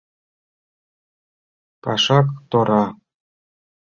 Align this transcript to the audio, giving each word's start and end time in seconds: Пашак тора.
Пашак 1.83 2.27
тора. 2.49 2.83